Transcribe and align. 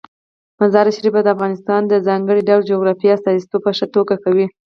مزارشریف 0.59 1.13
د 1.23 1.27
افغانستان 1.35 1.81
د 1.87 1.93
ځانګړي 2.07 2.41
ډول 2.49 2.61
جغرافیې 2.71 3.13
استازیتوب 3.15 3.61
په 3.65 3.71
ښه 3.77 3.85
توګه 3.95 4.15
کوي. 4.23 4.47